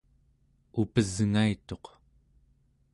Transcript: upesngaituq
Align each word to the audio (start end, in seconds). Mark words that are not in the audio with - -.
upesngaituq 0.81 1.85